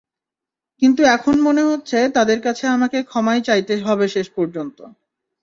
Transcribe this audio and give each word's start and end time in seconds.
কিন্তু 0.81 1.01
এখন 1.15 1.35
মনে 1.41 1.63
হচ্ছে 1.63 1.97
তাদের 2.15 2.39
কাছে 2.41 2.65
আমাকে 2.67 2.97
ক্ষমাই 3.03 3.41
চাইতে 3.41 3.73
হবে 3.81 4.05
শেষ 4.07 4.27
পর্যন্ত। 4.29 4.77